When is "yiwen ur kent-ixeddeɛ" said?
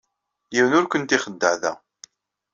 0.53-1.55